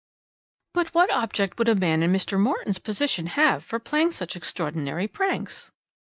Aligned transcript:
"But 0.73 0.95
what 0.95 1.11
object 1.11 1.59
would 1.59 1.69
a 1.69 1.75
man 1.75 2.01
in 2.01 2.11
Mr. 2.11 2.39
Morton's 2.39 2.79
position 2.79 3.27
have 3.27 3.63
for 3.63 3.77
playing 3.77 4.13
such 4.13 4.35
extraordinary 4.35 5.07
pranks?" 5.07 5.71